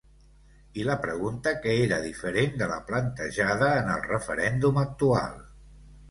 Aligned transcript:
I 0.83 0.83
la 0.85 0.93
pregunta 1.01 1.51
que 1.65 1.73
era 1.81 1.99
diferent 2.05 2.55
de 2.61 2.69
la 2.71 2.79
plantejada 2.87 3.67
en 3.81 3.91
el 3.97 4.01
referèndum 4.07 4.81
actual. 4.85 5.37